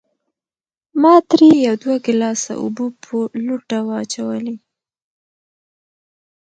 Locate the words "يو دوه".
1.65-1.95